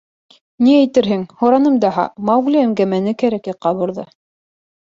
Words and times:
—Ни 0.67 0.71
әйтерһең? 0.77 1.25
һораным 1.43 1.77
даһа,— 1.85 2.07
Маугли 2.31 2.63
әңгәмәне 2.65 3.15
кәрәк 3.25 3.51
яҡҡа 3.53 3.75
борҙо. 3.83 4.09